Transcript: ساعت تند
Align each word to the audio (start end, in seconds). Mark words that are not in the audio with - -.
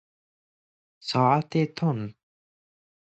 ساعت 1.07 1.53
تند 1.75 2.15